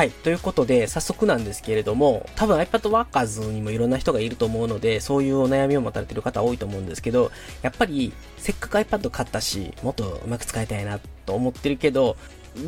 [0.00, 0.10] はい。
[0.10, 7.30] ということで、早速なんですけれども、多分 iPad Workers にもいろんな人がいると思うので、そういうお悩みを持たれてる方多いと思うんですけど、
[7.60, 12.16] やっぱり、せっかく iPad 買ったし、もっとうまく使いたいなと思ってるけど、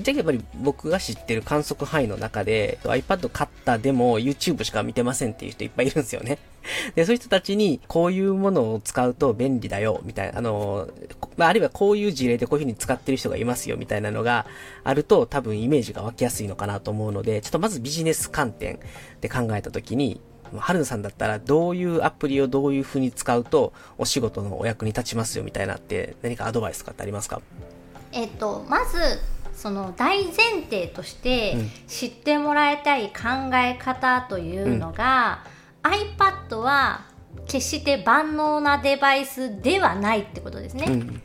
[0.03, 6.37] じゃあやっぱり僕が知ってる観測範囲の中で iPad 買ったでも YouTube しか見てませんっていう人いっぱいいるんですよね。
[6.95, 10.89] で、そういう人たちにこういうものを使うと便利だよ、みたいな、あの、
[11.37, 14.47] まあ、あるいはこういう事例でこういう風に使ってる人がいますよ、みたいなのが
[14.85, 18.79] あると多分イメージが湧きやすいのかなと思うので、ちょっとまずビジネス観点
[19.21, 20.21] で考えたときに、
[20.59, 27.41] 春菜さんだったらどういうアプリをどういう風に使うとお仕事のお役に立ちますよみたいなって何かアドバイスとかってありますか？
[28.13, 28.99] えっと、まず
[29.55, 31.57] その大前提として
[31.89, 35.52] 知ってもらいたい考え方というのが、うん、
[35.83, 37.07] iPad は
[37.47, 40.87] 決して万能なデバイスではないってことですね。
[40.89, 41.23] うん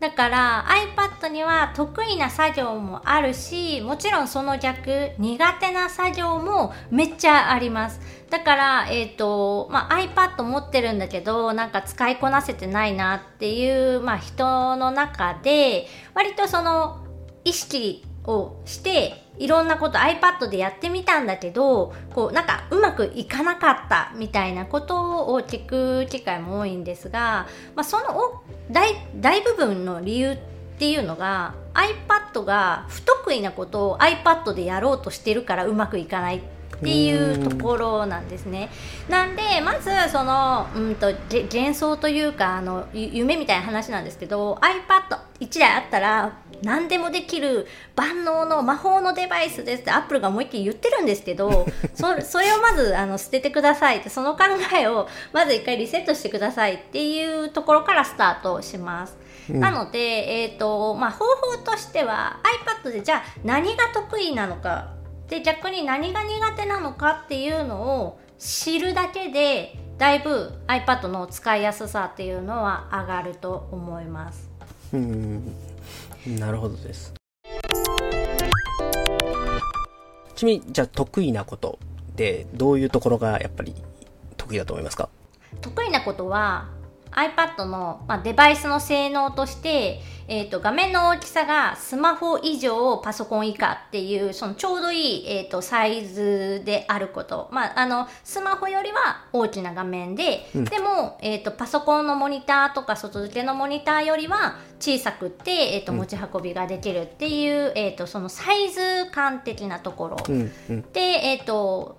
[0.00, 0.64] だから
[0.96, 17.04] iPad には得意な作業もあるしもちろんその逆苦手な作業もめっちゃありますだから、えーとまあ、iPad 持ってるんだけどなんか使いこなせてないなっていう、まあ、人の中で割とその
[17.44, 30.38] 意識をしていろんなこと iPad でやってみたんだけどこうなんかうまくいかなかったみたいなことを聞く機会も多いんですが、まあ、その大大部分の理由っ
[30.78, 38.70] ていうのが iPad が不得意なことを iPad でやろうとしてるからうまくいかないっていうところなんですね。
[39.08, 54.44] なんでまずそのうんと幻想というかあの夢みたいな話なんですけど iPad1 台あったら何でもできる万能の魔法のデバイスですってアップルがもう一回言ってるんですけどそそれをまずあの捨ててくださいってその考
[54.76, 59.16] えをまず一回リセットしてくださいっていうところからスタートします。
[59.50, 62.40] うん、なので、えーとまあ、方法としては
[62.84, 64.94] iPad でじゃあ何が得意なのか
[65.28, 74.48] で逆に何が苦手なのかっていうのを知るだけでだいぶ iPad の使いやすさっていうのは上がると思います。
[74.92, 75.54] うん
[76.26, 77.14] なるほどです。
[80.34, 81.78] ちなみにじゃあ得意なこと
[82.14, 83.74] でどういうところがやっぱり
[84.36, 85.08] 得意だと思いますか？
[85.60, 86.68] 得意なことは
[87.10, 111.97] iPad の、まあ、デバイスの性能として、えーと、画面の大きさがスマホ以上パソコン以下っていうそのちょうどいい、えーと、サイズであること、まあ、あのスマホよりは大きな画面で、うん、でも、えーと、パソコンのモニターとか外付けのモニターよりは小さくて、えー、と持ち運びができるっていう、うん、えー、とそのサイズ感的なところ、うんうん、で、えー、と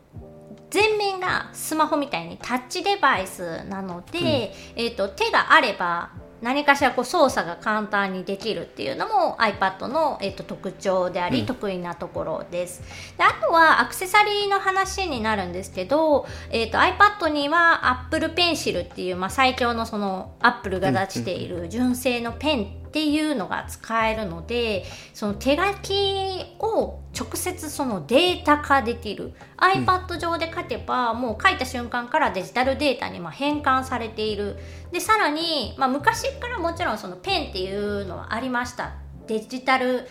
[0.74, 12.82] 前面がスマホみたいにタッチデバイスなので、うん、えーと、手があれば何かしらこう操作が簡単にできるっていうのも iPad の、えーと、特徴であり、得意なところです。
[13.18, 24.84] であとはアクセサリーの話になるんですけど、えーと、iPad には Apple Pencil っていう、まあ、最強のその Apple が出している純正のペンっていうのが使えるので
[25.14, 29.34] その手書きを直接そのデータ化できる。
[29.58, 34.58] iPad 上で書けば、もう書いた瞬間からデジタルデータにま変換されている。
[34.92, 38.94] でさらに、まあ、昔からもちろんそのペンっていうのはありました。
[39.28, 40.08] デジタル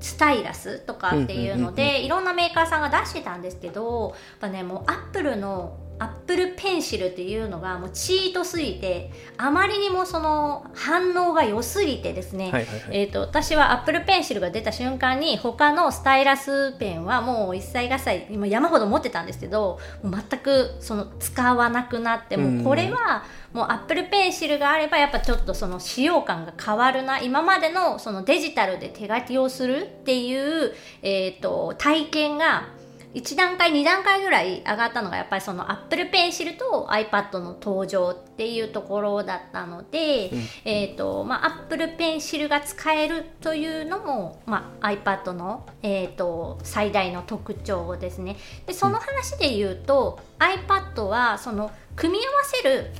[0.00, 27.20] スタイラスとかっていうので、いろんなメーカーさんが出してたんですけどやっぱねもうアップルのアップルペンシルっていうのがもうチートすぎてあまりにもその反応が良すぎてですね、はいはいはい、えーと、私はアップルペンシルが出た瞬間に他のスタイラスペンはもう一切合切今山ほど持ってたんですけど全くその使わなくなってもうこれはもうアップルペンシルがあればやっぱちょっとその使用感が変わるな。
[27.20, 32.68] 今までのそのデジタルで手書きをするっていう、えーと体験が
[33.16, 48.36] 1段階2段階ぐらい上がったのがやっぱりその Apple Pencil と iPad の登場っていうところだったので、うん、えーとまあ、Apple Pencil が使えるというのも、まあ、iPad の、えーと、最大の特徴ですね。
[48.66, 52.90] でその話で言うと、うん、iPad はその組み合わせる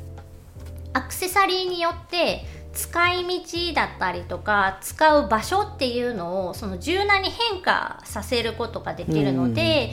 [0.94, 2.46] アクセサリーによって
[2.76, 9.92] 使い道だったりとか使う場所っていうのをその柔軟に変化させることができるので、例え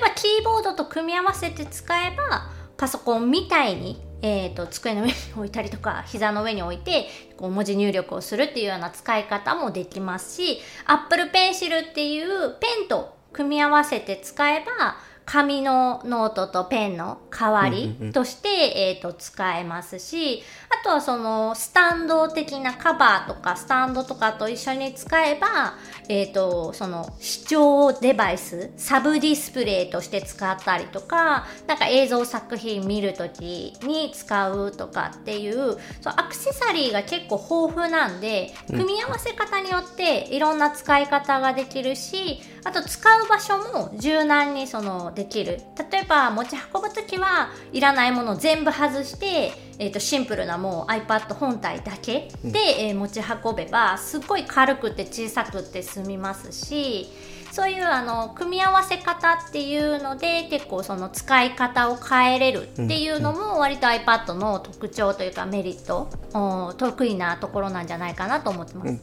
[0.00, 18.48] ばキーボードと組み合わせて使えばパソコンみたいに、えーと、机の上に置いたりとか膝の上に置いてこう文字入力をするっていうような使い方もできますし Apple Pencil っていうペンと組み合わせて使えば紙のノートとペンの代わりとして、
[18.88, 25.74] えっ、と、使えますし、あとはその、スタンド的なカバーとか、スタンドとかと一緒に使えば、
[26.08, 45.60] えっ、と、その、視聴デバイス、サブディスプレイとして使ったりとか、なんか映像作品見るときに使うとかっていう、そうアクセサリーが結構豊富なんで、組み合わせ方によっていろんな使い方ができるし、あと使う場所も柔軟にそのできる。
[45.90, 52.58] 例えば持ち運ぶときはいらないものを全部外して、えー、とシンプルなもう iPad 本体だけで、
[52.88, 57.10] えー持ち運べばすっごい軽くて小さくて済みますし
[57.54, 69.00] そういうあの組み合わせ方っていうので結構その使い方を変えれるっていうのも割と iPad の特徴というかメリット、お得意なところなんじゃないかなと思ってます。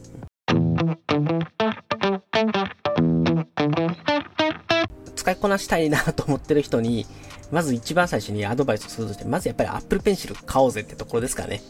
[5.16, 7.06] 使いこなしたいなと思ってる人に、
[7.52, 11.62] まず一番最初にアドバイスするとして、まずやっぱり Apple Pencil 買おうぜってところですかね。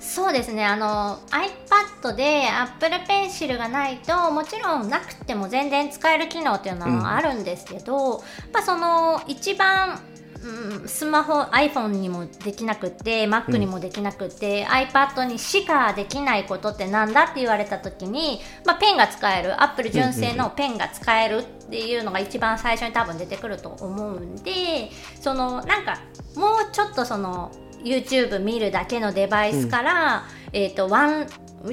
[0.00, 8.18] そうですねあの iPad で Apple Pencil がないともちろんなくても全然使える機能っていうのはあるんですけど、
[8.52, 9.98] まあその一番
[10.44, 25.98] うん、スマホ iPhone にもできなくって Mac にもできなくって、iPad にしかできないことってなんだって言われた時に、まあ、ペンが使える Apple 純正のペンが使えるっていうのが一番最初に多分出てくると思うんでそのなんか
[26.36, 27.50] もうちょっとその
[27.82, 31.26] YouTube 見るだけのデバイスから、えっ、とワン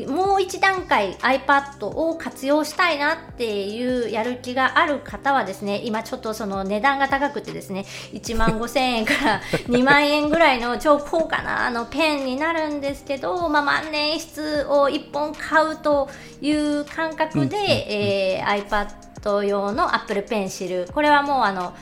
[0.07, 16.09] もう一段階 iPad を活用したいなっていうやる気がある方はですね今ちょっとその値段が高くてですね1万5000円から 2万円ぐらいの超高価なあのペンになるんですけど、まあ、万年筆を1本買うと
[16.41, 21.73] いう感覚で、えー iPad 用の Apple Pencil これはもうあの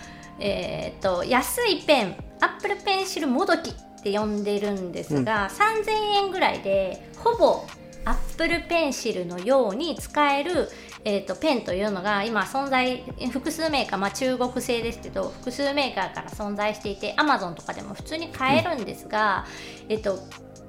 [0.42, 5.92] えー、と安いペン Apple Pencil もどきって呼んでるんですが、3000
[6.24, 7.66] 円ぐらいでほぼ
[8.10, 10.68] アップルペンシルのように使える、
[11.06, 19.46] えー、とペンというのが今存在複数メーカー、まあ、中国製ですけど複数メーカーから存在していて Amazon とかでも普通に買えるんですが、
[19.90, 20.18] えっ、と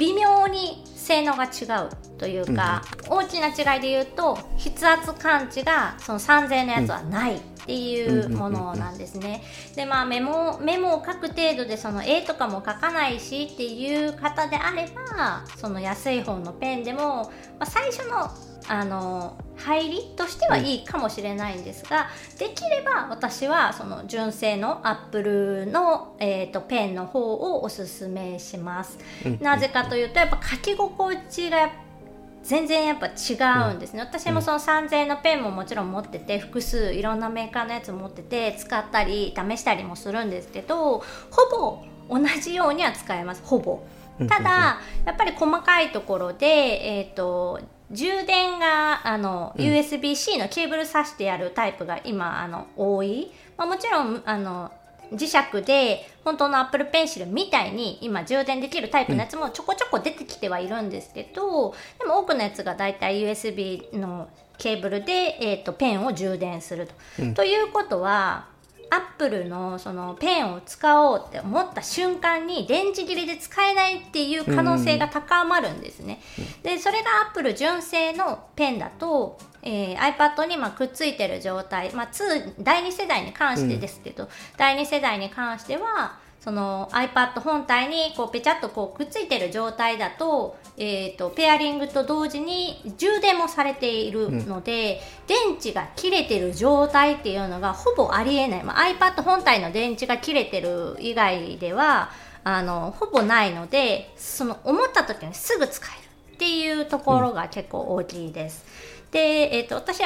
[0.00, 9.42] 微妙に性能が違うというか、大きな違いで言うと筆圧感知がその3000円のやつはないっていうものなんですね。
[9.76, 18.30] でまあメモメモを書く程度でその絵とかも書かないしっていう方であればその安い方のペンでも、まあ、最初の
[18.68, 22.08] あの入りとしてはいいかもしれないんですが、
[22.38, 28.98] できれば私はその純正のアップルの、えー、とペンの方をおすすめします。
[29.40, 31.70] なぜかというとやっぱ書き心地が
[32.42, 40.98] 全然やっぱ違うんですね、私もその3000円のペンももちろん持ってて複数いろんなメーカーのやつ持ってて使ったり試したりもするんですけど
[41.30, 43.42] ほぼ同じようには使えます。
[43.44, 43.82] ほぼ。
[44.28, 47.60] ただやっぱり細かいところでえっ、と
[47.90, 54.70] 充電があの、USB-C のケーブル挿してやるタイプが今あの多い、まあ、もちろんあの
[55.12, 67.34] 磁石で本当の Apple Pencil みたいに今充電できるタイプのやつもちょこちょこ出てきてはいるんですけど、でも多くのやつがだいたい USB のケーブルで、えー、とペンを充電すると。
[67.34, 68.46] ということは
[68.90, 76.20] アップルのそのペンを使おうって思った瞬間に電池切れで使えないっていう可能性が高まるんですね。
[76.62, 102.10] でそれがアップル純正のペンだと、えー iPad にまあくっついてる状態、まあ、2第2世代に関してですけど、第2世代に関してはその iPad 本体にこうペチャッとこうくっついてる状態だと,、えー、とペアリングと同時に充電もされているので、電池が切れてる状態っていうのがほぼありえない、まあ、iPad 本体の電池が切れてる以外では
[102.42, 108.64] あのほぼないのでその思った時にすぐ使えるっていうところが結構大きいです。
[109.10, 110.00] で、えー、と私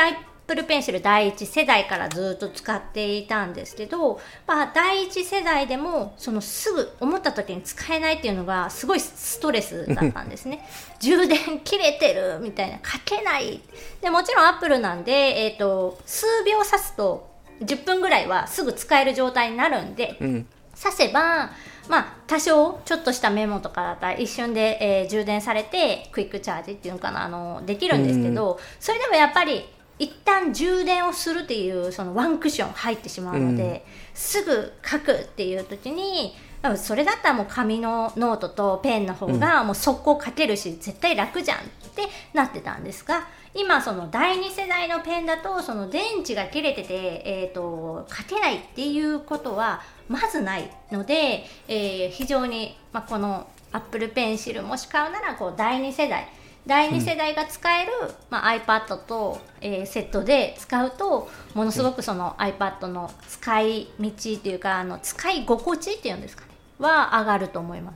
[0.47, 10.67] Apple Pencil 第一世代からずっと使っていたんですけど、まあ、第一世代でもそのすぐ思った時に使えないっていうのがすごいストレスだったんですね。
[11.01, 13.61] 充電切れてるみたいな書けない。
[14.03, 15.13] でもちろん Apple なんで、
[15.47, 17.27] えー、と数秒刺すと
[17.63, 20.47] 10分ぐらいはすぐ使える状態になるんで、うん。
[20.81, 21.53] 刺せば、
[21.89, 29.65] まあ、多少ちょっとしたメモとかだったら一瞬で、えー充電されてクイックチャージっていうのかなあのできるんですけど、それでもやっぱり
[29.99, 33.85] 一旦充電をするっていうそのワンクッション入ってしまうので、
[34.15, 36.35] すぐ書くっていう時に
[36.77, 41.63] それだったらもう紙のノートとペンの方がもう速攻書けるし、絶対楽じゃんっ
[41.95, 56.29] てなってたんですが今その第2世代のペンだとその電池が切れてて、えーと、書けないっていうことはまずないので、えー、非常に、まあ、この Apple Pencil もし買うならこう第2世代
[56.67, 67.95] 第2世代が使える、うん、まあ、iPad と、えー、セットで使うとものすごくその iPad の使い道っていうかあの使い心地っていうんですかねは上がると思います。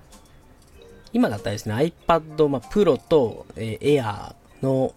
[1.12, 4.94] 今だったらですね iPad、まあ、Pro と、えー、Air の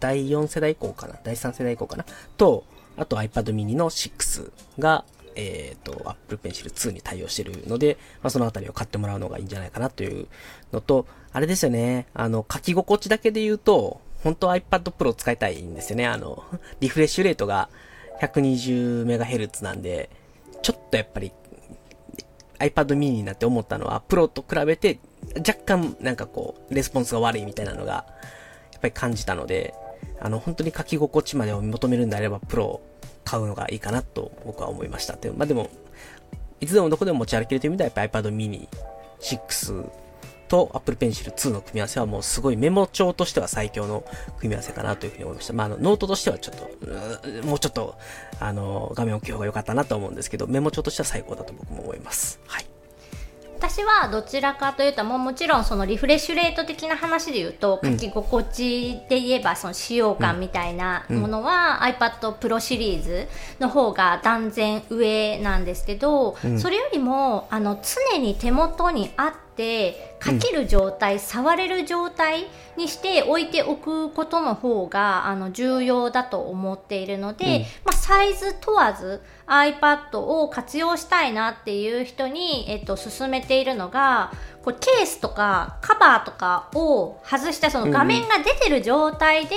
[0.00, 2.04] 第4世代以降かな第3世代以降かな
[2.36, 2.64] と
[2.96, 5.04] あと iPad mini の6が
[5.36, 10.28] えっ、ー、と、Apple Pencil 2に対応してるので、まあ、そのあたりを買ってもらうのがいいんじゃないかなという
[10.72, 16.06] のと、あれですよね、あの、書き心地だけで言うと、本当は iPad Pro 使いたいんですよね。
[16.06, 16.44] あの、
[16.80, 17.68] リフレッシュレートが
[18.20, 20.08] 120MHz なんで、
[20.62, 21.32] ちょっとやっぱり
[22.58, 24.98] iPad mini になって思ったのは、プロと比べて
[25.36, 28.06] 若干なんかこう、レスポンスが悪いみたいなのが、
[28.72, 29.74] やっぱり感じたので、
[30.20, 32.80] あの、本当に書き心地までを求めるんであれば、プロ
[33.34, 35.16] 買うのがいいかなと僕は思いました。
[35.16, 35.70] でまあでも、
[36.60, 38.68] いつでもどこでも持ち歩けるという意味ではやっぱ iPad mini
[39.20, 39.90] 6
[40.46, 44.04] と Apple Pencil 2の組み合わせはもうすごいメモ帳としては最強の
[44.38, 45.52] 組み合わせかなというふうに思いました。
[45.52, 47.96] まあ、あの、ノートとしてはちょっと、もうちょっと、
[48.38, 52.40] あの、画面大きい方が良かったなと思うんですけど、メモ帳としては最高だと僕も思います。
[52.46, 52.66] はい。
[53.66, 63.26] 私はどちらかというともうもちろんそのリフレッシュレート的な話で言うと、書き心地で言えばその使用感みたいなものは、iPad Pro シリーズ
[63.60, 67.80] の方が断然上なんですけど、それよりもあの
[68.12, 72.46] 常に手元にあってってかける状態、うん、触れる状態
[72.76, 84.32] にして置いておくことの方があの重要だと思っているので、うん、まあ、サイズ問わず iPad を活用したいなっていう人に、えっと、勧めているのが
[84.64, 89.56] こうケースとかカバーとかを外したその画面が出てる状態で、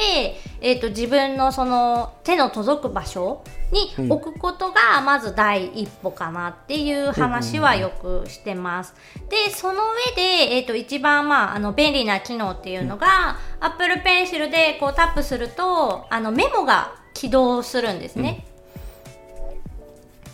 [0.61, 8.95] うん、えっと、自分のその手の届く場所に置くことがまず第一歩かなっていう話はよくしてます。
[9.29, 10.21] で、その上で、
[10.55, 18.46] えっ、ー、と、一番まあ、あの、便利な機能っていうのが、うん、Apple Pencil でこうタップすると、あの、メモが起動するんですね。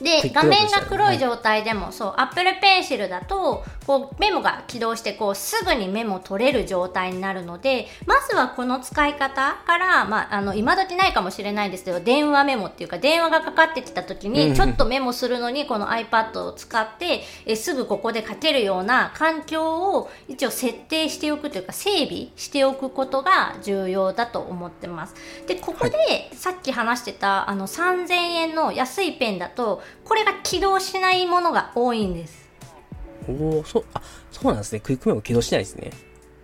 [0.04, 25.16] うんで画面が黒い状態でも、そう Apple Pencil だとこうメモが起動してこうすぐにメモ取れる状態になるのでまずはこの使い方から、まあ、あの今時ないかもしれないですけど電話メモっていうか電話がかかってきた時にちょっとメモするのにこの iPad を使ってえすぐここで書けるような環境を一応設定しておくというか整備しておくことが重要だと思ってます。
[25.48, 32.50] でここでさっき話してたあの3000円の安いペンだとこれが起動しないものが多いんです。
[33.28, 34.80] おお、そう、あ、そうなんですね。
[34.80, 35.92] クイックメモ起動しないですね。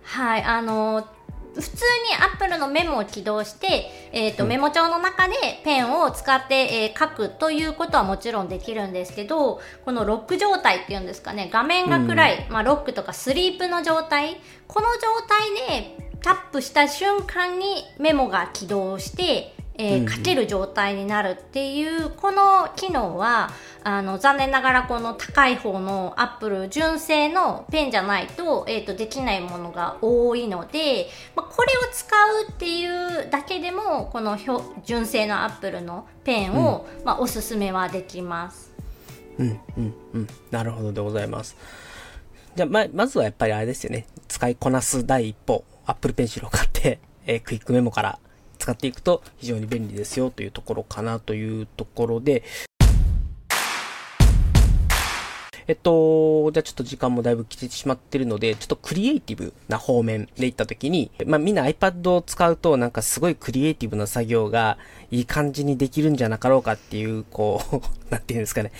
[0.02, 1.06] はい、あの
[1.54, 23.50] 普通にアップルのメモを起動して、えーと、うん、メモ帳の中でペンを使って、えー、書くということはもちろんできるんですけどこのロック状態っていうんですかね画面が暗い、うん、まあ、ロックとかスリープの状態この状態でタップした瞬間にメモが起動してえー、書ける状態になるっていうこの機能は
[23.82, 32.06] あの残念ながらこの高い方のアップル純正のペンじゃないと,、えーと、できないものが多いので、まあ、これを使
[32.46, 34.36] うっていうだけでもこの
[34.84, 38.70] 純正のアップルのペンを、うん、まあ、おすすめはできます。
[39.38, 41.56] うんうんうんなるほどでございます。
[42.54, 48.18] じゃあままずはやっぱりあれですよね使いこなす第一歩アップルペンシルを買って、えー、クイックメモから
[48.70, 52.44] 使っていくと非常に便利ですよというところかなというところで、
[55.66, 64.78] えっと、じゃあちょっと時間もだいぶ来てしまってるので、ちょっとクリエイティブな方面で行った時に、まあみんな iPad を使うとなんかすごいクリエイティブな作業が
[65.10, 68.72] いい感じにできるんじゃなかろうかっていう、こう、 なんていうんですかね。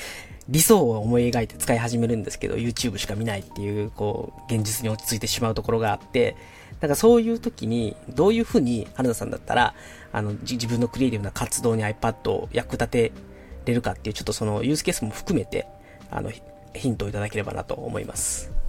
[0.49, 6.37] 理想を思い描いて使い始めるんですけど、YouTube しか見ないっていう、こう、現実に落ち着いてしまうところがあって、
[6.81, 9.75] なんかそういう時に、どういうふうに春菜さんだったら、
[10.13, 13.13] あの、自分のクリエイティブな活動に iPad を役立て
[13.67, 15.67] れるかっていう、ちょっとそのユースケースも含めて、
[16.11, 16.33] あの、
[16.75, 18.60] ヒントをいただければなと思います。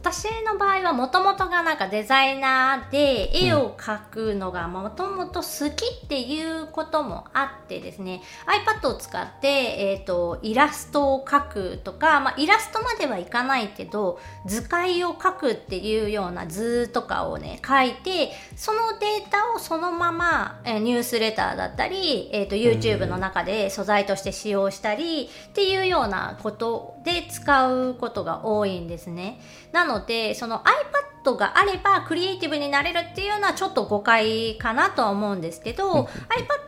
[0.00, 29.40] 私の場合はもともとがなんかデザイナーで絵を描くのがもともと好きっていうこともあってですね iPad を使って、えーと、イラストを描くとか、まあ、イラストまではいかないけど図解を描くっていうような図とかをね書いてそのデータをそのまま、え、ニュースレターだったり、えーと、YouTube の中で素材として使用したりっていうようなことで使うことが多いんですね。
[29.72, 30.62] なのでその
[31.24, 36.08] iPad があればクリエイティブになれるっていうのはちょっと誤解かなとは思うんですけど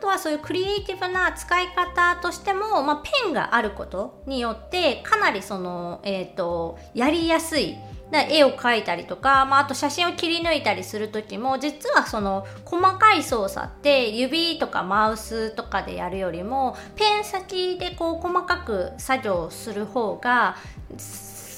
[0.01, 7.77] iPad はそういうクリエイティブな使い方としても、まあ、ペンがあることによってかなりその、えーとやりやすい
[8.13, 20.57] 絵を描いたりとか、まあ、あと写真を切り抜いたりする時も実はその細かい操作って指とかマウスとかでやるよりもペン先でこう細かく作業する方が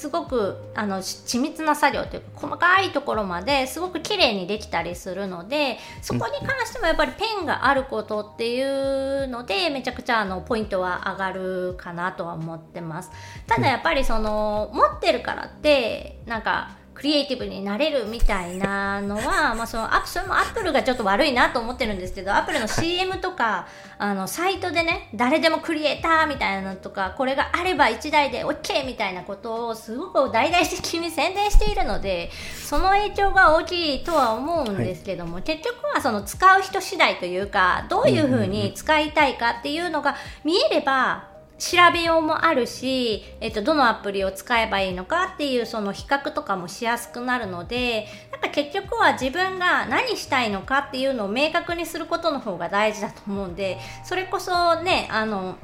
[0.03, 13.13] すごくあの緻密な作業というか細かいところまですごく綺麗にできたりするのでそこに関してもやっぱりペンがあることっていうのでめちゃくちゃあのポイントは上がるかなとは思ってます。
[13.47, 23.67] ただやっぱりその持ってるからってなんかクリエイティブになれるみたいなのは、 まあ、そのアそれもアップルがちょっと悪いなと思ってるんですけどアップルの CM とか
[23.99, 32.31] あのサイトでね誰でもクリエイターみたいなのとかこれがあれば1台で OK みたいなことをすごく大々的に宣伝しているので
[32.65, 41.32] その影響が大きいとは思うんですけども、はい、結局はその使う人次第というかどういうふうに使いたいかっていうのが見えれば
[41.63, 55.57] 調べようもあるし、えっと、どのアプリを使えばいいのかっていうその比較とかもしやすくなるのでなんか結局は自分が何したいのかっていうのを明確にすることの方が大事だと思うんでそれこそねあの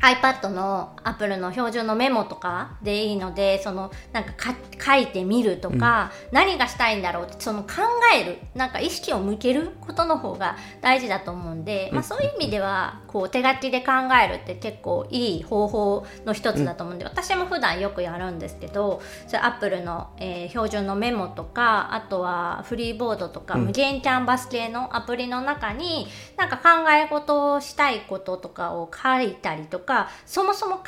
[0.00, 4.32] iPad の Apple の標準のメモとかでいいのでそのなんか
[4.78, 7.68] 書いてみるとか、うん、何がしたいんだろうってその考
[8.14, 30.82] えるなんか意識を向けることの方が大事だと思うんで、うん、まあ、そういう意味ではこう手書きで考えるって結構いい方法の一つだと思うんで、うん、私も普段よくやるんですけどそれ Apple の、えー、標準のメモとかあとはフリーボードとか、無限キャンバス系のアプリの中になんか考え事をしたいこととかを書いたりとかかそもそも考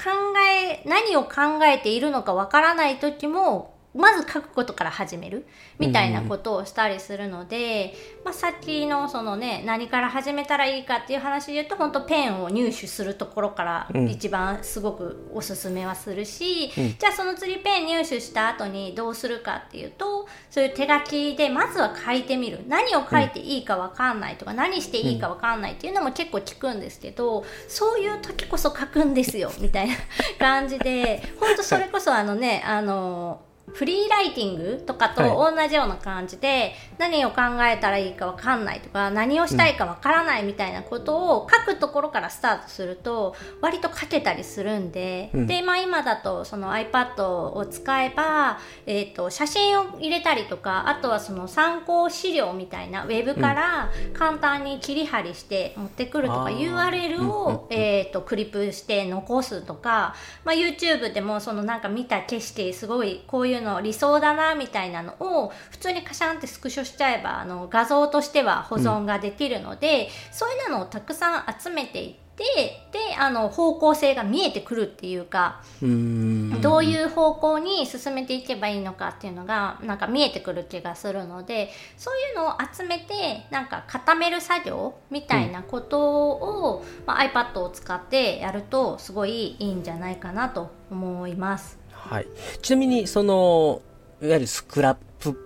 [0.60, 5.46] え何を考えているのかわからない時もまず書くことから始める
[5.78, 22.58] みたいなことをしたりするので、うん、まあ、さっきのそのね何から始めたらいいかっていう話で言うと本当ペンを入手するところから一番すごくおすすめはするし、うん、じゃあその次ペン入手した後にどうするかっていうとそういう手書きでまずは書いてみる。
[22.68, 29.94] 何を書いていいか分かんないとか、何していいか分かんないっていうのも結構聞くんですけどそういう時こそ書くんですよみたいな
[30.38, 33.40] 感じで 本当それこそあのねあの
[33.72, 72.28] フリーライティングとかと同じような感じで、はい、何を考えたらいいか分かんないとか何をしたいか分からないみたいなことを書くところからスタートすると割と書けたりするんで、うん、で、まあ、今だとその iPad を使えば、えーと、写真を入れたりとかあとはその参考資料みたいなウェブから簡単に切り張りして持ってくるとか、うん、URL を、えーと、クリップして残すとか、まあ、YouTube でもそのなんか見た景色すごいこういういうの理想だなみたいなのを普通にカシャンってスクショしちゃえばあの画像としては保存ができるので、うん、そういうのをたくさん集めていって。
[72.38, 91.77] であの方向性が見えてくるっていうかどういう方向に進めていけばいいのかっていうのがなんか見えてくる気がするのでそういうのを集めてなんか固める作業みたいなことを、うん、まあ、iPad を使ってやるとすごいいいんじゃないかなと思います。
[91.98, 92.26] はい。
[92.62, 93.82] ちなみに、その、
[94.22, 95.38] いわゆるスクラップ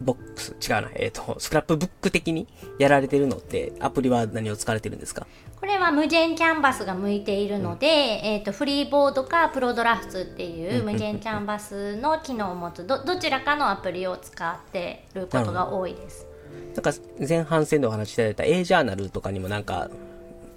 [0.00, 2.46] ボックス、違うな、えっ、ー、と、スクラップブック的に
[2.78, 5.26] やられてるのって、アプリは何を使われてるんですか？
[5.58, 16.26] これは無限キャンバスが向いているので、うん、えっ、ー、と、フリーボードか Prodrafts っていう無限キャンバスの機能を持つど、どちらかのアプリを使ってることが多いです。
[16.74, 16.92] なんか
[17.26, 19.90] 前半戦でお話しいただいた A ジャーナルとかにもなんか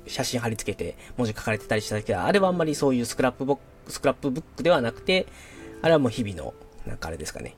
[0.06, 5.28] 写真貼り付けて文字書かれてたりしたけど、あれはあんまりそういうスクラップボックスクラップブックではなくて、
[5.82, 6.54] あれはもう日々の、
[6.86, 7.56] なんかあれですかね。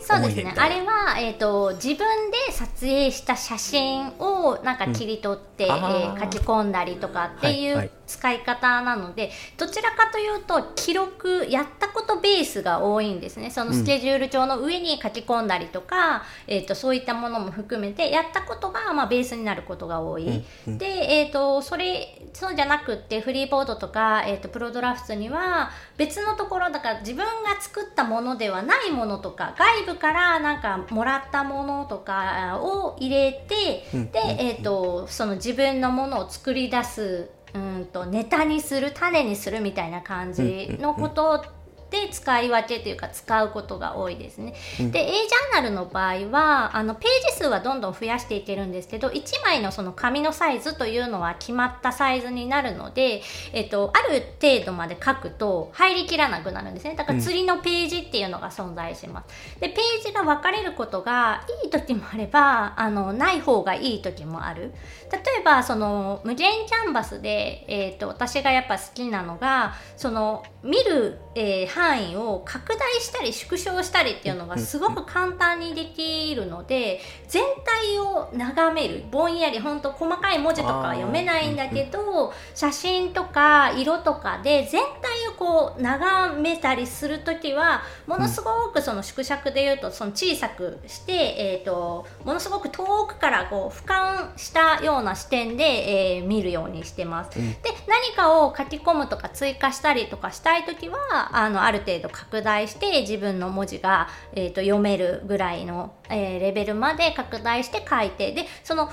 [0.00, 0.54] そうですね。
[0.56, 13.50] あれは、えっ、ー、と、自分で撮影した写真をなんか切り取って、うん、えー、書き込んだりとかっていう使い方なのでどちらかというと記録やったことベースが多いんですね。
[13.50, 41.44] そのスケジュール帳の上に書き込んだりとか、うん、えーと、そういったものも含めてやったことが、まあ、ベースになることが多い、うんうん、で、えーと、それそうじゃなくってフリーボードとか、えーと、 Prodrafts には別のところだから自分が作ったものではないものとか外部からなんかもらったものとかを入れて、うん、で、えー、とその自分のものを作り出すうんとネタにする種にするみたいな感じのこと
[41.90, 44.54] で使い分けというか使うことが多いですね。
[44.80, 59.60] うん、で A ジャーナルの場合はあのページ数はどんどん増やしていけるんですけど1枚のその紙のサイズというのは決まったサイズになるので、えっと、ある程度まで書くと入りきらなくなるんですねだから釣りのページっていうのが存在します。
[59.60, 64.74] でページが分かれることがいい時もあればあのない方がいい時もある。
[65.10, 97.36] 例えばその無限キャンバスで、えっと、私がやっぱ好きなのがその見る、えー範囲を拡大したり縮小したりっていうのがすごく簡単にできるので全体を眺めるぼんやりほんと細かい文字とかは読めないんだけど写真とか色とかで全体をこう眺めたりする時はものすごくその縮尺でいうとその小さくして、えーと、ものすごく遠くからこう俯瞰したような視点で、えー、見るようにしてます。
[97.38, 97.44] で
[97.86, 100.96] 何かを書き込むとか追加したりとかしたい時は
[101.32, 108.90] あのある程度拡大して自分の文字が、えーと、読めるぐらいの、えー、レベルまで拡大して書いてでその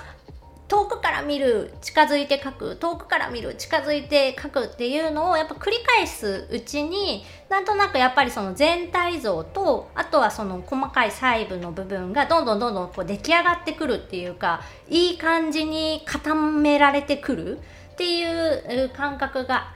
[0.68, 17.60] 遠くから見る近づいて書く遠くから見る近づいて書くっていうのをやっぱ繰り返すうちになんとなくやっぱりその全体像とあとはその細かい細部の部分がどんどんどんどんこう出来上がってくるっていうかいい感じに固められてくる
[17.94, 19.75] っていう感覚が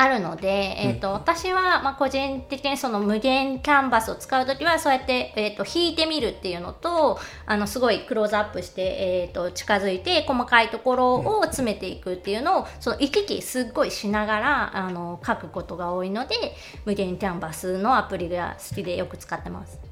[0.00, 16.36] あるので、えーと、うん、私はまあ個人的にその無限キャンバスを使う時はそうやって、えーと、引いてみるっていうのとあのすごいクローズアップして、えーと、近づいて細かいところを詰めていくっていうのをその行き来すっごいしながらあの書くことが多いので
[16.84, 19.87] 無限キャンバスのアプリが好きでよく使ってます。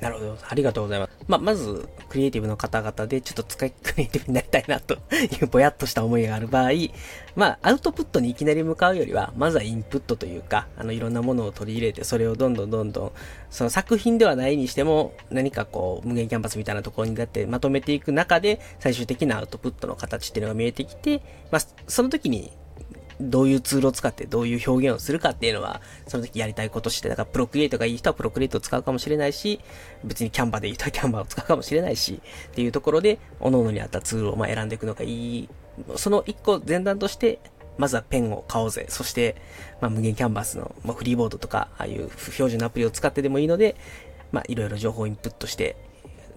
[0.00, 0.38] なるほど。
[0.48, 1.10] ありがとうございます。
[1.26, 4.98] まあ、まず、クリエイティブの方々で、ちょっと使い、クリエイティブになりたいな、とい
[5.42, 6.70] うぼやっとした思いがある場合、
[7.34, 13.12] まあ、アウトプットにいきなり向かうよりは、まずはインプットというか、あの、いろんなものを取り入れて、それをどんどんどんどん、
[13.50, 22.52] その作品ではないにしても、何かこう、無限キャンパスみたいなところにだってまとめていく中で、最終的なアウトプットの形っていうのが見えてきて、まあ、その時に、
[23.20, 29.60] どういうツールを使ってどういう表現をするかっていうのは、その時やりたいことして、だからプロクリエイトがいい人はプロクリエイトを使うかもしれないし、
[30.04, 35.48] 別にキャンバーでいい人はキャンバーを使うかもしれないし、っていうところで、各々に合ったツールをま選んでいくのがいい。
[35.96, 37.40] その一個前段として、
[37.76, 38.86] まずはペンを買おうぜ。
[38.88, 39.36] そして、
[39.80, 43.76] まあ、無限キャンバスの、まあ、フリーボードとか、ああいう不標準のアプリを使ってでもいいので、
[44.32, 45.76] まあ、いろいろ情報をインプットして、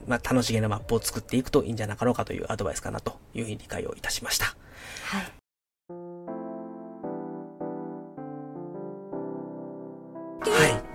[0.07, 4.45] まあ、楽しげなマップを作っていくといいんじゃなかろうかというアドバイスかなというふうに理解をいたしました。
[4.45, 5.40] はい。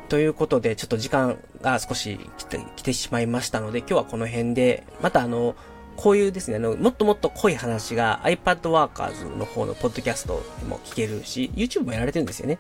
[0.09, 5.57] ということで、ちょっと時間が少し来て来てしまいましたので、今日はこの辺で、またあの、
[5.97, 12.59] こういうですね、あの、もっともっと濃い話が iPad Workers の方のポッドキャストでも聞けるし、YouTube もやられてるんですよね。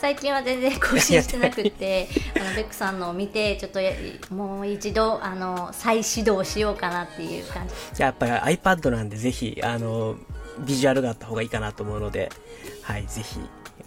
[0.00, 3.80] 最近は全然更新してなくて あのベックさんのを見てちょっと
[4.34, 10.16] もう一度あの再始動しようかなっていう感じじゃあやっぱり iPad なんでぜひあの
[10.58, 12.30] ビジュアルがあった方がいいかなと思うので
[12.82, 13.40] はいぜひ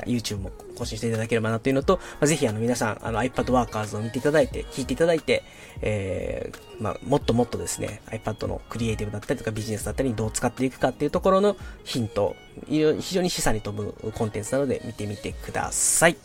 [0.06, 5.43] YouTube も更新していただければなというのと、まあ、ぜひあの皆さん、あの iPad Workers を見ていただいて、聞いていただいて、
[5.82, 12.36] えー、まあ、もっともっとですね、iPad のクリエイティブだったりとかビジネスだったりにどう使っていくかっていうところのヒント、
[12.67, 16.17] 非常に示唆に富むコンテンツなので見てみてください。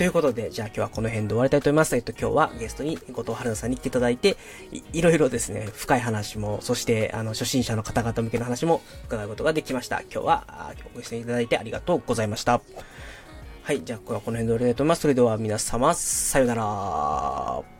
[0.00, 1.94] ということで、じゃあ今日はこの辺で終わりたいと思います。
[1.94, 4.38] えっと、今日はゲストに後藤春菜さんに来ていただいて
[4.72, 10.00] い、いろいろですね、深い話も、そして、あの、初心者の方々向けの話も伺うことができました。
[10.10, 12.62] 今日は、ご出演いただいてありがとうございました。
[13.62, 15.02] はい、じゃあ今日は、この辺で終わりたいと思います。
[15.02, 17.79] それでは皆様、さよなら。